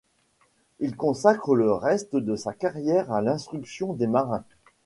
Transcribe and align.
Il 0.79 0.97
consacre 0.97 1.53
le 1.53 1.71
reste 1.73 2.15
de 2.15 2.35
sa 2.35 2.53
carrière 2.55 3.11
à 3.11 3.21
l'instruction 3.21 3.93
des 3.93 4.07
marins. 4.07 4.43